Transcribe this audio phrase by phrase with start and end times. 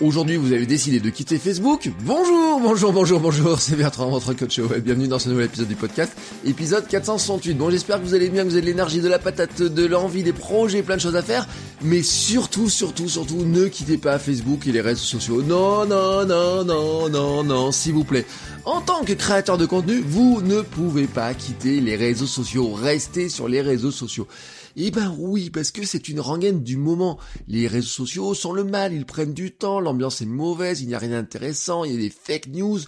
[0.00, 1.90] Aujourd'hui, vous avez décidé de quitter Facebook.
[2.04, 4.58] Bonjour, bonjour, bonjour, bonjour, c'est Bertrand, votre coach.
[4.58, 7.52] Et bienvenue dans ce nouvel épisode du podcast, épisode 468.
[7.58, 9.84] Bon, j'espère que vous allez bien, que vous avez de l'énergie, de la patate, de
[9.84, 11.46] l'envie, des projets, plein de choses à faire.
[11.82, 15.42] Mais surtout, surtout, surtout, ne quittez pas Facebook et les réseaux sociaux.
[15.42, 18.24] Non, non, non, non, non, non, s'il vous plaît.
[18.64, 22.72] En tant que créateur de contenu, vous ne pouvez pas quitter les réseaux sociaux.
[22.72, 24.26] Restez sur les réseaux sociaux.
[24.76, 27.18] Eh ben oui, parce que c'est une rengaine du moment.
[27.48, 30.94] Les réseaux sociaux sont le mal, ils prennent du temps, l'ambiance est mauvaise, il n'y
[30.94, 32.80] a rien d'intéressant, il y a des fake news,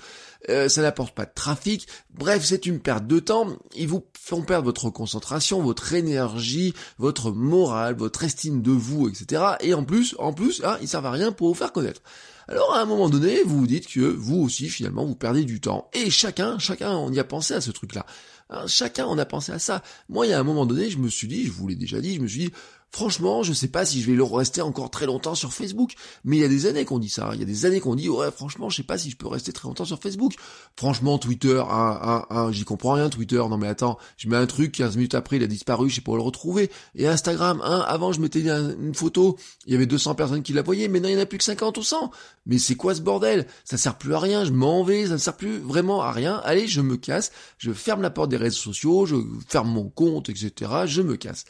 [0.49, 1.87] euh, ça n'apporte pas de trafic.
[2.15, 3.49] Bref, c'est une perte de temps.
[3.77, 9.43] Ils vous font perdre votre concentration, votre énergie, votre morale, votre estime de vous, etc.
[9.61, 12.03] Et en plus, en plus, hein, ils servent à rien pour vous faire connaître.
[12.49, 15.61] Alors à un moment donné, vous vous dites que vous aussi finalement vous perdez du
[15.61, 15.89] temps.
[15.93, 18.05] Et chacun, chacun, on y a pensé à ce truc-là.
[18.51, 19.83] Hein, chacun on a pensé à ça.
[20.09, 22.01] Moi, il y a un moment donné, je me suis dit, je vous l'ai déjà
[22.01, 22.53] dit, je me suis dit,
[22.95, 25.95] Franchement, je sais pas si je vais le rester encore très longtemps sur Facebook.
[26.25, 27.31] Mais il y a des années qu'on dit ça.
[27.33, 29.29] Il y a des années qu'on dit, ouais, franchement, je sais pas si je peux
[29.29, 30.35] rester très longtemps sur Facebook.
[30.77, 33.37] Franchement, Twitter, hein, hein, j'y comprends rien, Twitter.
[33.39, 36.01] Non mais attends, je mets un truc, 15 minutes après, il a disparu, je sais
[36.03, 36.71] pas où le retrouver.
[36.95, 40.61] Et Instagram, hein, avant, je mettais une photo, il y avait 200 personnes qui la
[40.61, 40.89] voyaient.
[40.89, 42.11] Maintenant, il y en a plus que 50 ou 100.
[42.45, 43.47] Mais c'est quoi ce bordel?
[43.65, 46.43] Ça sert plus à rien, je m'en vais, ça ne sert plus vraiment à rien.
[46.45, 49.17] Allez, je me casse, je ferme la porte des réseaux sociaux, je
[49.49, 50.71] ferme mon compte, etc.
[50.85, 51.47] Je me casse.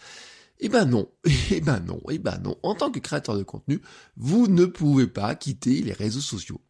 [0.65, 1.09] Eh ben non,
[1.51, 2.57] eh ben non, eh ben non.
[2.63, 3.83] En tant que créateur de contenu,
[4.17, 6.61] vous ne pouvez pas quitter les réseaux sociaux.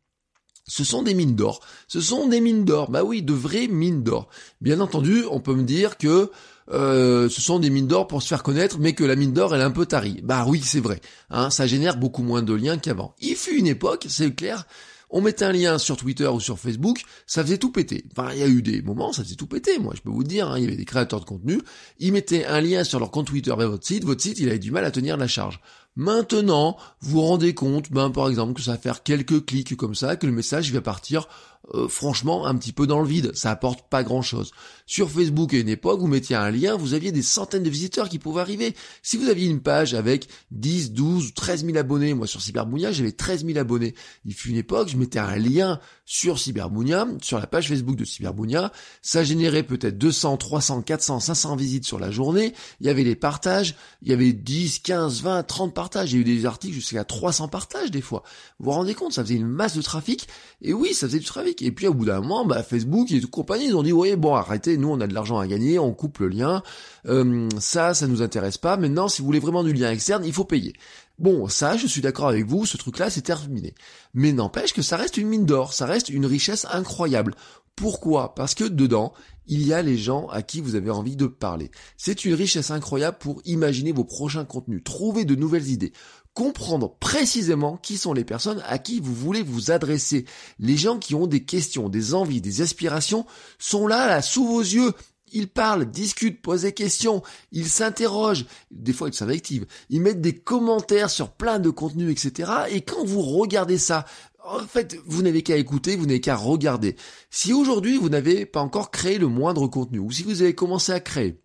[0.66, 1.60] Ce sont des mines d'or.
[1.88, 2.90] Ce sont des mines d'or.
[2.90, 4.30] Bah oui, de vraies mines d'or.
[4.62, 6.30] Bien entendu, on peut me dire que
[6.70, 9.54] euh, ce sont des mines d'or pour se faire connaître, mais que la mine d'or
[9.54, 10.22] elle est un peu tarie.
[10.22, 11.00] Bah oui, c'est vrai.
[11.28, 13.14] Hein, ça génère beaucoup moins de liens qu'avant.
[13.20, 14.66] Il fut une époque, c'est clair,
[15.12, 18.04] on mettait un lien sur Twitter ou sur Facebook, ça faisait tout péter.
[18.10, 20.24] Enfin, il y a eu des moments, ça faisait tout péter, moi, je peux vous
[20.24, 21.60] dire, hein, il y avait des créateurs de contenu,
[21.98, 24.58] ils mettaient un lien sur leur compte Twitter vers votre site, votre site, il avait
[24.58, 25.60] du mal à tenir la charge.
[25.94, 29.94] Maintenant, vous vous rendez compte, ben, par exemple, que ça va faire quelques clics comme
[29.94, 31.28] ça, que le message va partir
[31.74, 34.50] euh, franchement un petit peu dans le vide, ça apporte pas grand chose.
[34.84, 38.08] Sur Facebook à une époque, vous mettiez un lien, vous aviez des centaines de visiteurs
[38.08, 38.74] qui pouvaient arriver.
[39.02, 43.12] Si vous aviez une page avec 10, 12, 13 000 abonnés, moi sur Cyberbounia j'avais
[43.12, 43.94] 13 000 abonnés.
[44.24, 48.04] Il fut une époque, je mettais un lien sur Cyberbounia, sur la page Facebook de
[48.04, 53.04] Cyberbounia, ça générait peut-être 200, 300, 400, 500 visites sur la journée, il y avait
[53.04, 57.02] les partages, il y avait 10, 15, 20, 30 partages, a eu des articles jusqu'à
[57.02, 58.22] 300 partages des fois.
[58.60, 60.28] Vous vous rendez compte, ça faisait une masse de trafic,
[60.60, 63.20] et oui, ça faisait du trafic et puis au bout d'un moment, bah, Facebook et
[63.20, 65.80] toute compagnie, ils ont dit, oui, bon, arrêtez, nous on a de l'argent à gagner,
[65.80, 66.62] on coupe le lien,
[67.08, 68.76] euh, ça, ça nous intéresse pas.
[68.76, 70.74] Maintenant, si vous voulez vraiment du lien externe, il faut payer.
[71.18, 73.74] Bon, ça, je suis d'accord avec vous, ce truc-là, c'est terminé.
[74.14, 77.34] Mais n'empêche que ça reste une mine d'or, ça reste une richesse incroyable.
[77.76, 78.34] Pourquoi?
[78.34, 79.12] Parce que dedans,
[79.46, 81.70] il y a les gens à qui vous avez envie de parler.
[81.96, 85.92] C'est une richesse incroyable pour imaginer vos prochains contenus, trouver de nouvelles idées,
[86.34, 90.24] comprendre précisément qui sont les personnes à qui vous voulez vous adresser.
[90.58, 93.26] Les gens qui ont des questions, des envies, des aspirations
[93.58, 94.92] sont là, là, sous vos yeux.
[95.34, 97.22] Ils parlent, discutent, posent des questions,
[97.52, 102.52] ils s'interrogent, des fois ils s'invectivent, ils mettent des commentaires sur plein de contenus, etc.
[102.70, 104.04] Et quand vous regardez ça,
[104.44, 106.96] en fait, vous n'avez qu'à écouter, vous n'avez qu'à regarder.
[107.30, 110.92] Si aujourd'hui vous n'avez pas encore créé le moindre contenu, ou si vous avez commencé
[110.92, 111.40] à créer,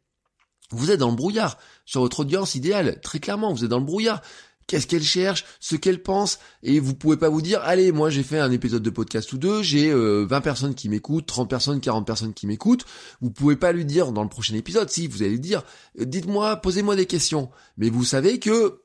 [0.71, 3.85] vous êtes dans le brouillard sur votre audience idéale, très clairement, vous êtes dans le
[3.85, 4.21] brouillard.
[4.67, 8.23] Qu'est-ce qu'elle cherche, ce qu'elle pense, et vous pouvez pas vous dire, allez, moi j'ai
[8.23, 11.79] fait un épisode de podcast ou deux, j'ai 20 euh, personnes qui m'écoutent, 30 personnes,
[11.79, 12.85] 40 personnes qui m'écoutent,
[13.21, 15.63] vous pouvez pas lui dire dans le prochain épisode, si vous allez dire,
[16.01, 18.81] euh, dites-moi, posez-moi des questions, mais vous savez que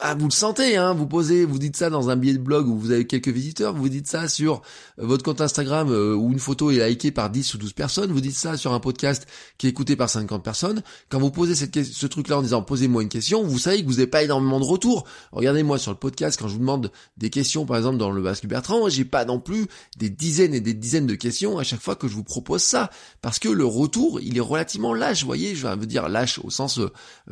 [0.00, 2.68] ah, vous le sentez, hein, vous posez, vous dites ça dans un billet de blog
[2.68, 4.62] où vous avez quelques visiteurs, vous dites ça sur
[5.00, 8.12] euh, votre compte Instagram euh, où une photo est likée par 10 ou 12 personnes,
[8.12, 9.26] vous dites ça sur un podcast
[9.58, 10.84] qui est écouté par 50 personnes.
[11.08, 14.06] Quand vous posez ce truc-là en disant posez-moi une question, vous savez que vous n'avez
[14.06, 15.04] pas énormément de retours.
[15.32, 18.46] Regardez-moi sur le podcast, quand je vous demande des questions, par exemple dans le Basque
[18.46, 19.66] Bertrand, j'ai pas non plus
[19.96, 22.88] des dizaines et des dizaines de questions à chaque fois que je vous propose ça.
[23.20, 26.50] Parce que le retour, il est relativement lâche, vous voyez, je veux dire lâche au
[26.50, 26.78] sens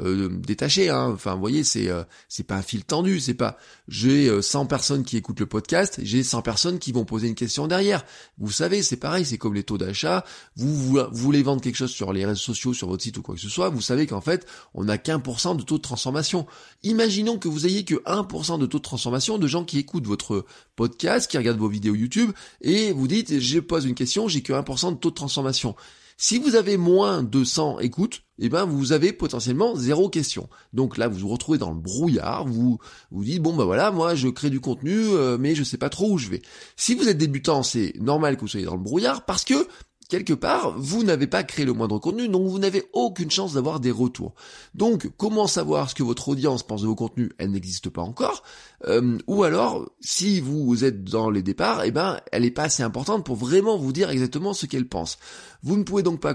[0.00, 1.12] euh, détaché, hein.
[1.14, 1.88] enfin vous voyez, c'est
[2.28, 3.58] c'est pas un fil tendu, c'est pas
[3.88, 7.34] j'ai 100 euh, personnes qui écoutent le podcast, j'ai 100 personnes qui vont poser une
[7.34, 8.04] question derrière.
[8.38, 10.24] Vous savez, c'est pareil, c'est comme les taux d'achat.
[10.56, 13.34] Vous, vous, voulez vendre quelque chose sur les réseaux sociaux, sur votre site ou quoi
[13.34, 15.82] que ce soit, vous savez qu'en fait, on n'a qu'un pour cent de taux de
[15.82, 16.46] transformation.
[16.82, 20.44] Imaginons que vous ayez que 1% de taux de transformation de gens qui écoutent votre
[20.74, 24.52] podcast, qui regardent vos vidéos YouTube, et vous dites, je pose une question, j'ai que
[24.52, 25.74] 1% de taux de transformation.
[26.18, 30.48] Si vous avez moins de 100 écoutes, eh ben vous avez potentiellement zéro question.
[30.72, 32.78] Donc là, vous vous retrouvez dans le brouillard, vous
[33.10, 35.90] vous dites bon bah voilà, moi je crée du contenu, euh, mais je sais pas
[35.90, 36.40] trop où je vais.
[36.76, 39.68] Si vous êtes débutant, c'est normal que vous soyez dans le brouillard parce que
[40.08, 43.80] quelque part, vous n'avez pas créé le moindre contenu, donc vous n'avez aucune chance d'avoir
[43.80, 44.34] des retours.
[44.74, 48.42] Donc, comment savoir ce que votre audience pense de vos contenus Elle n'existe pas encore.
[48.86, 52.82] Euh, ou alors, si vous êtes dans les départs, eh ben, elle n'est pas assez
[52.82, 55.18] importante pour vraiment vous dire exactement ce qu'elle pense.
[55.62, 56.34] Vous ne pouvez donc pas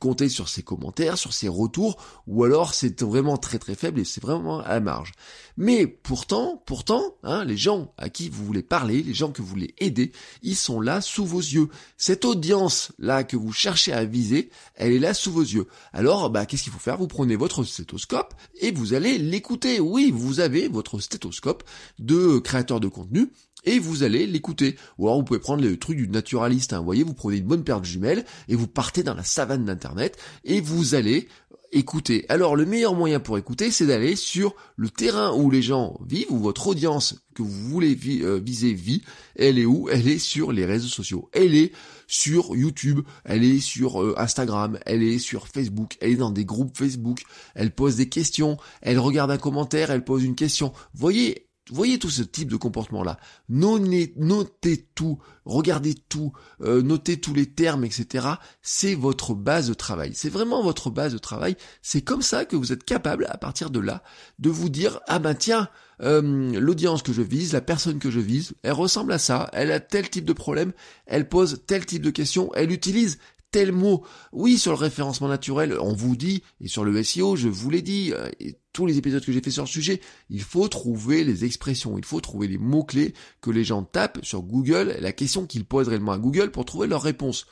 [0.00, 1.96] compter sur ses commentaires, sur ses retours,
[2.26, 5.12] ou alors c'est vraiment très très faible et c'est vraiment à la marge.
[5.56, 9.48] Mais pourtant, pourtant, hein, les gens à qui vous voulez parler, les gens que vous
[9.48, 10.10] voulez aider,
[10.42, 11.68] ils sont là sous vos yeux.
[11.96, 15.66] Cette audience là que vous cherchez à viser, elle est là sous vos yeux.
[15.92, 16.98] Alors, bah, qu'est-ce qu'il faut faire?
[16.98, 19.78] Vous prenez votre stéthoscope et vous allez l'écouter.
[19.80, 21.62] Oui, vous avez votre stéthoscope
[21.98, 23.30] de créateur de contenu
[23.64, 24.76] et vous allez l'écouter.
[24.98, 26.78] Ou alors vous pouvez prendre le truc du naturaliste, hein.
[26.78, 29.64] vous voyez, vous prenez une bonne paire de jumelles et vous partez dans la savane
[29.64, 31.28] d'internet et vous allez
[31.74, 32.24] écouter.
[32.28, 36.26] Alors le meilleur moyen pour écouter, c'est d'aller sur le terrain où les gens vivent,
[36.30, 39.02] où votre audience que vous voulez euh, viser vit.
[39.34, 39.88] Elle est où?
[39.90, 41.28] Elle est sur les réseaux sociaux.
[41.32, 41.72] Elle est
[42.06, 46.44] sur YouTube, elle est sur euh, Instagram, elle est sur Facebook, elle est dans des
[46.44, 47.22] groupes Facebook,
[47.54, 50.72] elle pose des questions, elle regarde un commentaire, elle pose une question.
[50.94, 53.18] Voyez, voyez tout ce type de comportement-là.
[53.48, 58.26] Notez, tout, regardez tout, euh, notez tous les termes, etc.
[58.62, 60.12] C'est votre base de travail.
[60.14, 61.56] C'est vraiment votre base de travail.
[61.82, 64.02] C'est comme ça que vous êtes capable, à partir de là,
[64.38, 65.68] de vous dire, ah ben tiens,
[66.02, 69.72] euh, l'audience que je vise, la personne que je vise, elle ressemble à ça, elle
[69.72, 70.72] a tel type de problème,
[71.06, 73.18] elle pose tel type de questions, elle utilise
[73.52, 74.04] tel mot.
[74.32, 77.82] Oui, sur le référencement naturel, on vous dit, et sur le SEO, je vous l'ai
[77.82, 78.28] dit, euh,
[78.74, 82.04] tous les épisodes que j'ai fait sur le sujet, il faut trouver les expressions, il
[82.04, 86.12] faut trouver les mots-clés que les gens tapent sur Google, la question qu'ils posent réellement
[86.12, 87.46] à Google pour trouver leur réponse.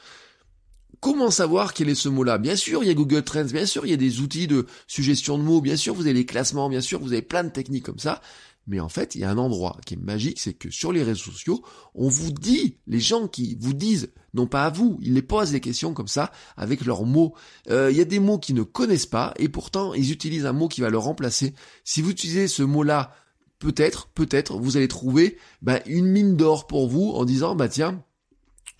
[1.01, 2.39] Comment savoir quel est ce mot-là?
[2.39, 4.67] Bien sûr, il y a Google Trends, bien sûr, il y a des outils de
[4.87, 7.51] suggestion de mots, bien sûr, vous avez les classements, bien sûr, vous avez plein de
[7.51, 8.21] techniques comme ça.
[8.67, 11.03] Mais en fait, il y a un endroit qui est magique, c'est que sur les
[11.03, 11.62] réseaux sociaux,
[11.94, 15.50] on vous dit, les gens qui vous disent, non pas à vous, ils les posent
[15.50, 17.35] des questions comme ça, avec leurs mots.
[17.70, 20.53] Euh, il y a des mots qu'ils ne connaissent pas, et pourtant, ils utilisent un
[20.53, 21.55] mot qui va le remplacer.
[21.85, 23.14] Si vous utilisez ce mot-là,
[23.59, 28.05] peut-être, peut-être, vous allez trouver bah, une mine d'or pour vous en disant, bah tiens,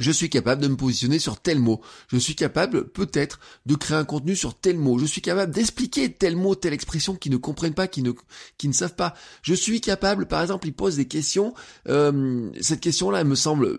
[0.03, 1.81] je suis capable de me positionner sur tel mot.
[2.09, 4.99] Je suis capable peut-être de créer un contenu sur tel mot.
[4.99, 8.13] Je suis capable d'expliquer tel mot, telle expression qu'ils ne comprennent pas, qui ne,
[8.65, 9.15] ne savent pas.
[9.43, 11.55] Je suis capable, par exemple, ils posent des questions.
[11.89, 13.79] Euh, cette question-là, elle me semble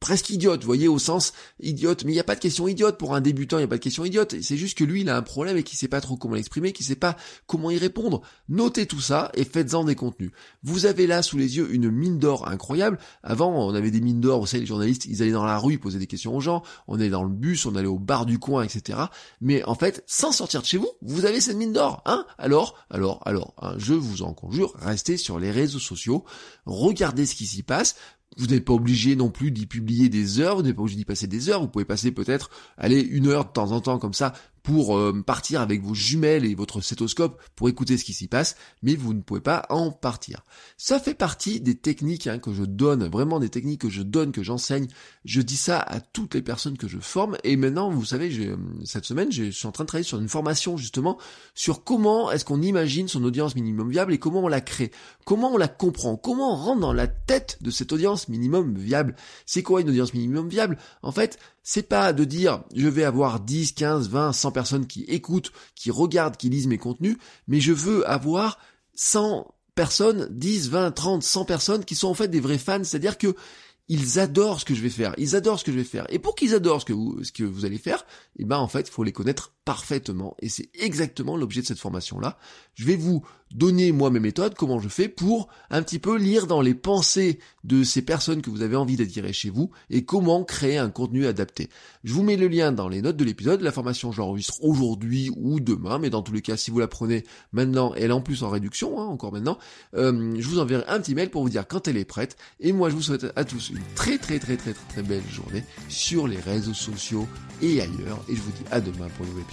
[0.00, 2.04] presque idiote, vous voyez, au sens idiote.
[2.04, 3.76] Mais il n'y a pas de question idiote pour un débutant, il n'y a pas
[3.76, 4.34] de question idiote.
[4.40, 6.72] C'est juste que lui, il a un problème et qu'il sait pas trop comment l'exprimer,
[6.72, 7.16] qu'il sait pas
[7.46, 8.22] comment y répondre.
[8.48, 10.30] Notez tout ça et faites-en des contenus.
[10.62, 12.98] Vous avez là sous les yeux une mine d'or incroyable.
[13.22, 15.74] Avant, on avait des mines d'or, vous savez, les journalistes, ils allaient dans la rue,
[15.74, 18.24] ils posaient des questions aux gens, on allait dans le bus, on allait au bar
[18.24, 18.98] du coin, etc.
[19.40, 22.24] Mais en fait, sans sortir de chez vous, vous avez cette mine d'or, hein?
[22.38, 26.24] Alors, alors, alors, hein, je vous en conjure, restez sur les réseaux sociaux,
[26.64, 27.96] regardez ce qui s'y passe,
[28.36, 31.04] vous n'êtes pas obligé non plus d'y publier des heures, vous n'êtes pas obligé d'y
[31.04, 34.14] passer des heures, vous pouvez passer peut-être, allez, une heure de temps en temps comme
[34.14, 34.32] ça
[34.62, 38.56] pour euh, partir avec vos jumelles et votre stéthoscope pour écouter ce qui s'y passe,
[38.82, 40.44] mais vous ne pouvez pas en partir.
[40.76, 44.32] Ça fait partie des techniques hein, que je donne, vraiment des techniques que je donne,
[44.32, 44.88] que j'enseigne.
[45.24, 48.56] Je dis ça à toutes les personnes que je forme, et maintenant, vous savez, euh,
[48.84, 51.18] cette semaine, je suis en train de travailler sur une formation justement
[51.54, 54.90] sur comment est-ce qu'on imagine son audience minimum viable et comment on la crée,
[55.24, 59.14] comment on la comprend, comment on rentre dans la tête de cette audience minimum viable.
[59.46, 60.78] C'est quoi une audience minimum viable?
[61.02, 65.04] En fait, c'est pas de dire je vais avoir 10, 15, 20, 100 personnes qui
[65.04, 67.16] écoutent, qui regardent, qui lisent mes contenus,
[67.48, 68.58] mais je veux avoir
[68.94, 73.18] 100 personnes, 10, 20, 30, 100 personnes qui sont en fait des vrais fans, c'est-à-dire
[73.18, 73.34] que
[73.88, 76.06] ils adorent ce que je vais faire, ils adorent ce que je vais faire.
[76.10, 78.06] Et pour qu'ils adorent ce que vous, ce que vous allez faire,
[78.38, 80.34] eh ben en fait, il faut les connaître parfaitement.
[80.40, 82.38] Et c'est exactement l'objet de cette formation-là.
[82.74, 83.24] Je vais vous
[83.54, 87.38] donner moi mes méthodes, comment je fais pour un petit peu lire dans les pensées
[87.62, 91.26] de ces personnes que vous avez envie d'attirer chez vous et comment créer un contenu
[91.26, 91.68] adapté.
[92.02, 93.60] Je vous mets le lien dans les notes de l'épisode.
[93.60, 97.24] La formation, j'enregistre aujourd'hui ou demain, mais dans tous les cas, si vous la prenez
[97.52, 99.56] maintenant, elle est en plus en réduction, hein, encore maintenant,
[99.94, 102.36] euh, je vous enverrai un petit mail pour vous dire quand elle est prête.
[102.58, 105.28] Et moi, je vous souhaite à tous une très très très très très très belle
[105.30, 107.28] journée sur les réseaux sociaux
[107.62, 108.18] et ailleurs.
[108.28, 109.44] Et je vous dis à demain pour un nouvel